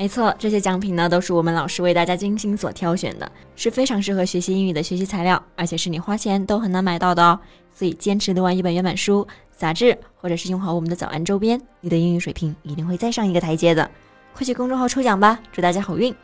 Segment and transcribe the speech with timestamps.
[0.00, 7.38] 没错，这些奖品呢都是我们老师为大家精心所挑选的，是非常适合学习英语的学习材料，而且是你花钱都很难买到的哦。
[7.70, 13.90] 所以坚持读完一本原版书、杂志，或者是用好我们的早安周边，你的英语水平一定会再上一个台阶的。
[14.32, 16.14] 快去公众号抽奖吧，祝大家好运！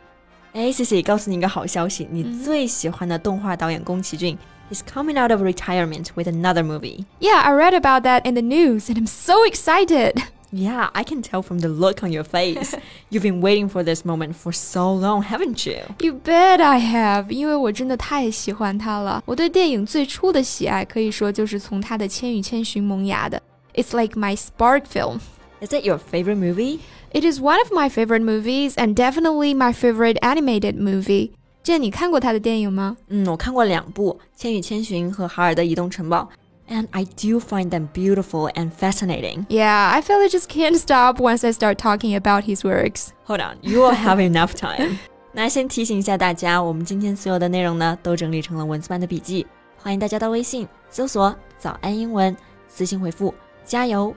[0.53, 4.35] 哎，C C，告诉你一个好消息，你最喜欢的动画导演宫崎骏。
[4.71, 7.05] He's coming out of retirement with another movie.
[7.19, 10.15] Yeah, I read about that in the news and I'm so excited.
[10.54, 12.74] Yeah, I can tell from the look on your face.
[13.10, 15.78] You've been waiting for this moment for so long, haven't you?
[16.00, 17.30] You bet I have.
[17.30, 19.22] 因为我真的太喜欢他了。
[19.24, 23.40] 我对电影最初的喜爱可以说就是从他的《千与千寻》萌芽的。
[23.74, 25.20] It's like my spark film.
[25.62, 26.80] Is it your favorite movie?
[27.12, 31.30] It is one of my favorite movies and definitely my favorite animated movie.
[31.62, 32.98] 这你看过他的电影吗？
[33.08, 36.28] 嗯，我看过两部《千与千寻》和《哈尔的移动城堡》。
[36.68, 39.46] and I do find them beautiful and fascinating.
[39.48, 43.12] Yeah, I feel I just can't stop once I start talking about his works.
[43.24, 44.98] Hold on, you will have enough time.
[45.32, 49.46] 那先提醒一下大家，我们今天所有的内容呢，都整理成了文字版的笔记，
[49.78, 52.36] 欢迎大家到微信搜索“早安英文”，
[52.68, 53.32] 私信回复“
[53.64, 54.14] 加油”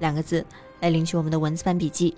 [0.00, 0.44] 两个字
[0.80, 2.16] 来领取我们的文字版笔记。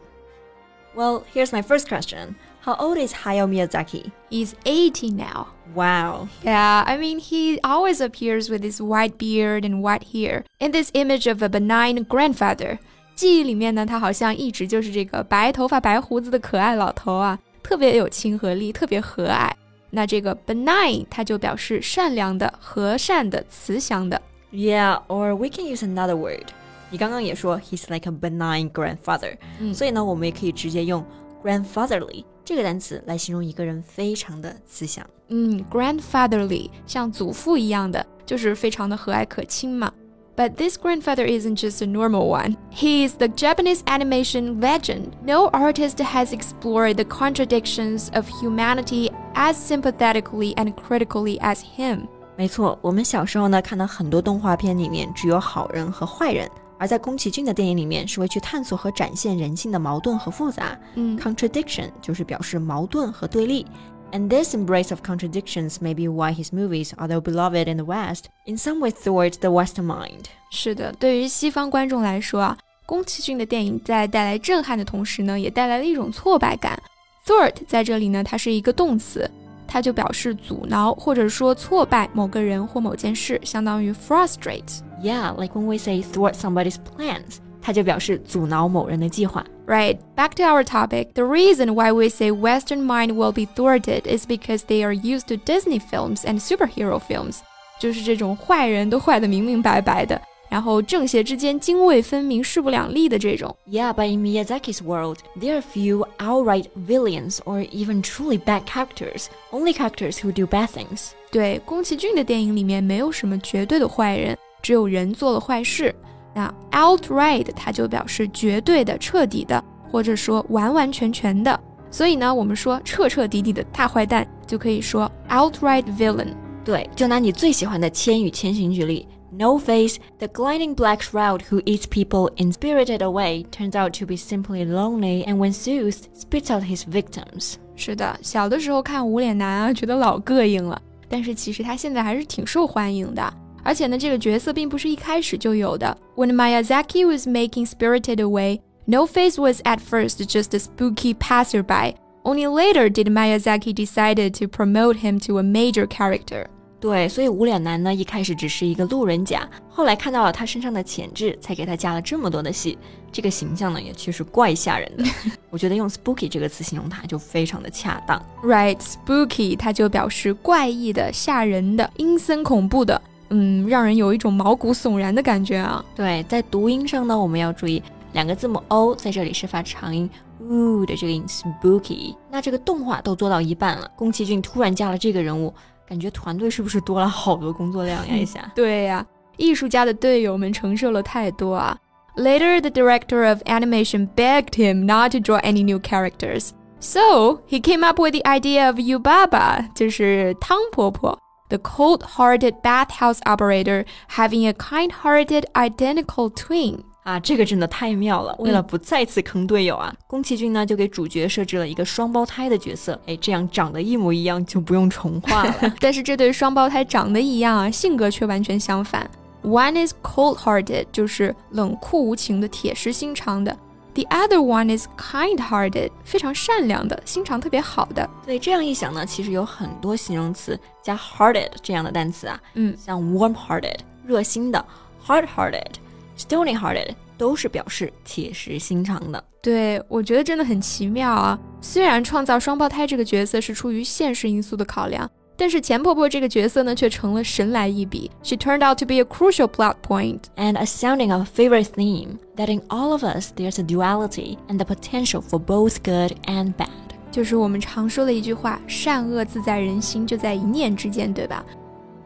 [0.96, 2.34] Well, here's my first question.
[2.62, 4.10] How old is Hayao Miyazaki?
[4.30, 5.46] He's 80 now.
[5.74, 6.28] Wow.
[6.42, 10.90] Yeah, I mean, he always appears with his white beard and white hair in this
[10.92, 12.78] image of a benign grandfather.
[13.14, 19.50] 记忆里面呢，他好像一直就是这个白头发、白胡子的可爱老头啊，特别有亲和力，特别和蔼。
[19.90, 24.20] 那这个 benign 它就表示善良的、和善的、慈祥的。
[24.52, 26.46] Yeah, or we can use another word.
[26.90, 31.04] 你刚刚也说 he's like a benign grandfather，、嗯、所以呢，我们也可以直接用
[31.42, 35.04] grandfatherly 这个单词来形容一个人非常的慈祥。
[35.28, 39.92] 嗯，grandfatherly 像祖父一样的，就是非常的和蔼可亲嘛。
[40.36, 42.56] But this grandfather isn't just a normal one.
[42.70, 45.08] He is the Japanese animation legend.
[45.24, 52.06] No artist has explored the contradictions of humanity as sympathetically and critically as him.
[52.36, 56.48] 没错，我们小时候呢看到很多动画片里面只有好人和坏人。
[56.77, 60.77] 而在宫崎骏的电影里面，是会去探索和展现人性的矛盾和复杂。
[60.95, 63.65] 嗯，contradiction 就是表示矛盾和对立。
[64.11, 68.57] And this embrace of contradictions may be why his movies, although beloved in the West, in
[68.57, 70.25] some way thwart the Western mind.
[70.51, 76.79] 是的，对于西方观众来说啊，宫崎骏的电影在带来震撼的同时呢，也带来了一种挫败感。
[77.25, 79.27] Thwart 在这里呢，它是一个动词，
[79.67, 84.81] 它就表示阻挠或者说挫败某个人或某件事，相当于 frustrate。
[85.02, 89.44] yeah, like when we say thwart somebody's plans, 它就表示阻挠某人的计划。
[89.66, 89.98] Right.
[90.16, 91.12] Back to our topic.
[91.12, 95.26] The reason why we say Western mind will be thwarted is because they are used
[95.28, 97.40] to Disney films and superhero films.
[97.78, 103.54] 就是这种坏人都坏得明明白白的，然后正邪之间泾渭分明、势不两立的这种。
[103.70, 109.26] Yeah, but in Miyazaki's world, there are few outright villains or even truly bad characters.
[109.52, 111.10] Only characters who do bad things.
[111.30, 114.36] 对，宫崎骏的电影里面没有什么绝对的坏人。
[114.63, 115.93] 只有人做了坏事，
[116.33, 121.59] 那 outright 它就表示绝对的、彻底的，或者说完完全全的。
[121.91, 126.29] 所以呢，我们说彻彻底底的大坏蛋，就可以说 outright villain。
[126.65, 129.05] 对，就拿你最喜欢的《千与千寻》举例
[129.37, 134.15] ，No Face, the gliding black shroud who eats people in spirited away, turns out to be
[134.15, 137.55] simply lonely, and when soothed, spits out his victims。
[137.75, 143.33] 是的，小的时候看无脸男啊，觉得老膈应了，但是其实他现在还是挺受欢迎的。
[143.63, 145.97] 而且呢，这个角色并不是一开始就有的。
[146.15, 151.95] When Miyazaki was making Spirited Away, No Face was at first just a spooky passerby.
[152.23, 156.47] Only later did Miyazaki decided to promote him to a major character.
[156.79, 162.77] 对，所以无脸男呢一开始只是一个路人甲，后来看到了他身上的潜质，才给他加了这么多的戏。
[163.09, 165.05] 这个形象呢也确实怪吓人的，
[165.49, 168.21] 我觉得用 spooky 这个词形容他就非常的恰当。
[168.43, 173.01] Right, spooky 它就表示怪异的、吓人的、阴森恐怖的。
[173.33, 175.83] 嗯，让人有一种毛骨悚然的感觉啊。
[175.95, 177.81] 对，在读音上呢，我们要注意
[178.13, 180.07] 两个字母 o 在这里是发长音
[180.39, 182.15] u 的这个音，spooky。
[182.29, 185.51] 那这个动画都做到一半了，宫崎骏突然加了这个人物，
[185.87, 188.15] 感觉团队是不是多了好多工作量呀？
[188.15, 188.39] 一下。
[188.53, 189.03] 对呀，
[189.37, 191.75] 艺术家的队友们承受了太多啊。
[192.15, 197.83] Later, the director of animation begged him not to draw any new characters, so he came
[197.83, 201.17] up with the idea of Yubaba，就是汤婆婆。
[201.53, 203.85] The cold-hearted bathhouse operator
[204.17, 206.79] having a kind-hearted identical twin.
[207.03, 208.33] 啊，这个真的太妙了！
[208.39, 215.55] 为了不再次坑队友啊，宫崎骏呢就给主角设置了一个双胞胎的角色，哎，这样长得一模一样就不用重画了。
[215.79, 219.07] 但是这对双胞胎长得一样啊，性格却完全相反。
[219.43, 223.55] One is cold-hearted，就是冷酷无情的、铁石心肠的。
[223.93, 228.09] The other one is kind-hearted，非常善良的，心肠特别好的。
[228.25, 234.65] 对，这样一想呢，其实有很多形容词加 hearted 这样的单词啊，嗯，像 warm-hearted 热心的
[235.05, 235.73] ，hard-hearted。
[236.15, 239.23] Stony-hearted 都是表示铁石心肠的。
[239.41, 241.37] 对，我觉得真的很奇妙啊！
[241.59, 245.09] 虽然创造双胞胎这个角色是出于现实因素的考量，
[245.42, 248.10] 但是钱婆婆这个角色呢，却成了神来一笔。
[248.24, 252.18] She turned out to be a crucial plot point and a sounding of a favorite theme
[252.36, 256.54] that in all of us there's a duality and the potential for both good and
[256.54, 256.68] bad。
[257.12, 261.44] 就是我们常说的一句话：善恶自在人心，就在一念之间，对吧？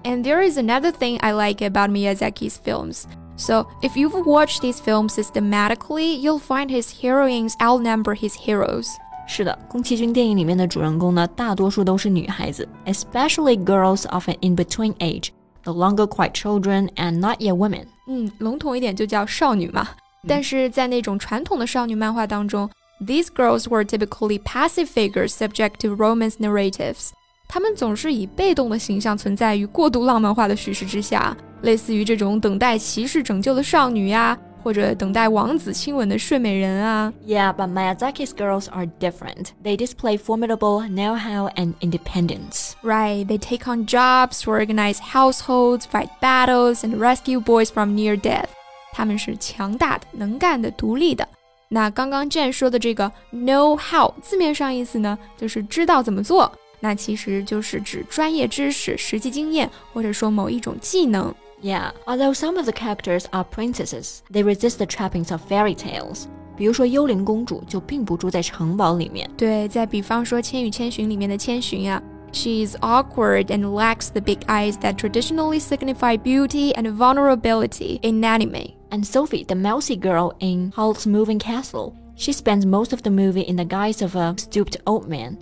[0.04, 3.04] And there is another thing I like about Miyazaki's films.
[3.36, 8.88] So, if you've watched these films systematically, you'll find his heroines outnumber his heroes.
[9.27, 15.29] 是的，宫崎骏电影里面的主人公呢，大多数都是女孩子，especially girls of an in-between age,
[15.65, 17.85] no longer quite children and not yet women。
[18.07, 19.87] 嗯，笼统一点就叫少女嘛。
[20.27, 22.69] 但是在那种传统的少女漫画当中
[23.05, 27.09] ，these girls were typically passive figures subject to romance narratives。
[27.49, 31.35] 她们总是以被动的形象存在于过度浪漫化的叙事之下。
[31.63, 37.12] 类似于这种等待骑士拯救的少女呀，或者等待王子亲吻的睡美人啊。
[37.26, 39.48] Yeah, but Miyazaki's girls are different.
[39.62, 42.72] They display formidable know-how and independence.
[42.82, 48.16] Right, they take on jobs to organize households, fight battles, and rescue boys from near
[48.16, 48.48] death.
[48.92, 51.26] 他们是强大的、能干的、独立的。
[51.68, 56.52] 那刚刚 Jane 说的这个 know how，字面上意思呢，就是知道怎么做。
[56.80, 61.34] 那其实就是指专业知识、实际经验，或者说某一种技能。
[61.61, 66.25] yeah, although some of the characters are princesses, they resist the trappings of fairy tales.
[66.55, 69.29] 比如说，幽灵公主就并不住在城堡里面。
[69.37, 72.01] 对，再比方说《千与千寻》里面的千寻啊
[72.31, 78.73] ，She is awkward and lacks the big eyes that traditionally signify beauty and vulnerability in anime.
[78.89, 83.41] And Sophie, the mousy girl in Howl's Moving Castle, she spends most of the movie
[83.41, 85.37] in the guise of a stooped old man.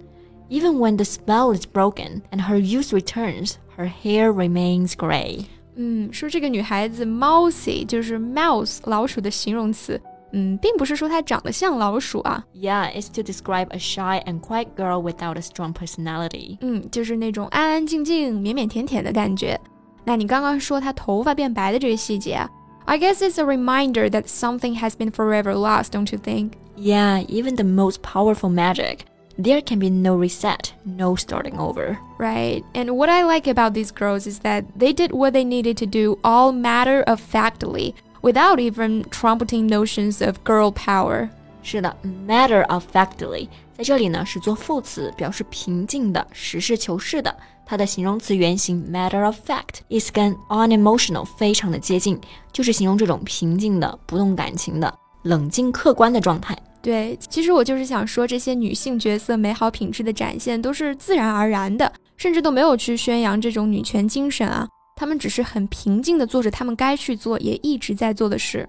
[0.50, 5.48] Even when the spell is broken and her youth returns, her hair remains gray.
[5.77, 10.01] 嗯，说这个女孩子 mousy 就是 mouse 老鼠的形容词。
[10.33, 12.45] 嗯，并不是说她长得像老鼠啊。
[12.55, 16.59] Yeah, it's to describe a shy and quiet girl without a strong personality.
[16.61, 19.61] 嗯，就是那种安安静静、腼腼腆腆的感觉。
[20.05, 22.49] 那你刚刚说她头发变白的这个细节啊，
[22.85, 26.53] I guess it's a reminder that something has been forever lost, don't you think?
[26.77, 29.01] Yeah, even the most powerful magic
[29.39, 31.99] there can be no reset, no starting over.
[32.19, 32.63] Right.
[32.75, 35.87] And what I like about these girls is that they did what they needed to
[35.87, 41.31] do all matter of factly, without even trumpeting notions of girl power.
[41.63, 41.95] 是的，
[42.27, 47.35] matter of factly 在这里呢是做副词，表示平静的、实事求是的。
[47.67, 52.21] 它的形容词原形 matter of fact 意思跟 unemotional 非常的接近，
[52.53, 56.57] 就是形容这种平静的、不动感情的、冷静客观的状态。
[56.85, 64.67] 对，其实我就是想说，这些女性角色美好品质的展现都是自然而然的，甚至都没有去宣扬这种女权精神啊。
[64.97, 68.69] 她们只是很平静的做着她们该去做，也一直在做的事。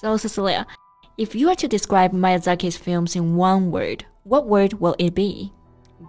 [0.00, 0.64] So Cecilia,
[1.16, 5.52] if you are to describe Miyazaki's films in one word, what word will it be?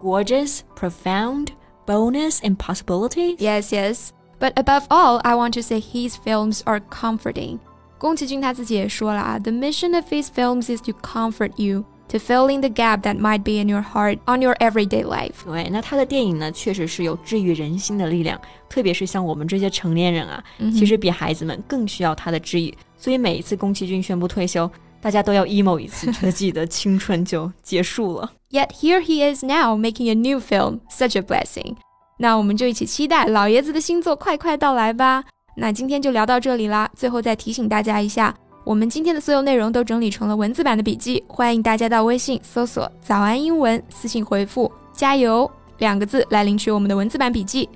[0.01, 1.49] Gorgeous, profound,
[1.85, 3.35] bonus, and possibility?
[3.37, 4.09] Yes, yes.
[4.39, 7.59] But above all, I want to say his films are comforting.
[7.99, 11.85] 宫崎骏他自己也说了啊，The mission of his films is to comfort you.
[12.09, 15.43] To fill in the gap that might be in your heart on your everyday life。
[15.43, 18.39] 对，那他的电影呢，确实是有治愈人心的力量，
[18.69, 22.71] 特别是像我们这些成年人啊，嗯、其实比孩子们更需要他的治愈。
[22.95, 24.69] 所以每一次宫崎骏宣布退休，
[25.01, 28.31] 大家都要 emo 一次，觉得自己的青春就结束了。
[28.51, 31.75] Yet here he is now making a new film, such a blessing。
[32.19, 35.23] 那我们就一起期待老爷子的新作快快到来吧。
[35.54, 36.90] 那今天就聊到这里啦。
[36.96, 47.68] 最后再提醒大家一下，我们今天的所有内容都整理成了文字版的笔记，欢迎大家到微信搜索“早安英文”，私信回复“加油”两个字来领取我们的文字版笔记。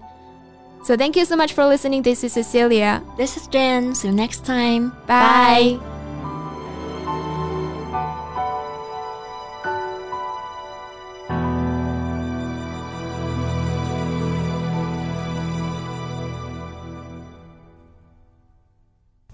[0.85, 2.03] So thank you so much for listening.
[2.03, 3.01] This is Cecilia.
[3.17, 3.95] This is Jen.
[3.95, 4.93] See you next time.
[5.07, 5.94] Bye.